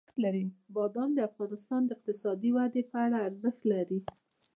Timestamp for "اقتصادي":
1.95-2.49